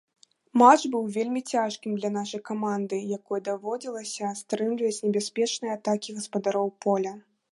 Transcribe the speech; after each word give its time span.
Матч 0.59 0.81
быў 0.93 1.03
вельмі 1.17 1.41
цяжкім 1.57 1.91
для 1.97 2.09
нашай 2.15 2.41
каманды, 2.51 2.97
якой 3.17 3.43
даводзілася 3.49 4.33
стрымліваць 4.41 5.03
небяспечныя 5.09 5.71
атакі 5.79 6.09
гаспадароў 6.19 6.67
поля. 6.87 7.13